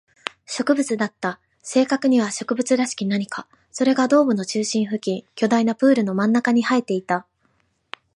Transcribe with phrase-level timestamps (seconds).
[0.47, 1.39] 植物だった。
[1.61, 3.47] 正確には植物らしき何か。
[3.71, 7.27] それがドームの中心付近、巨大なプールの真ん中に生えていた。